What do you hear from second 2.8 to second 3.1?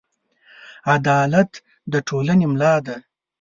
ده.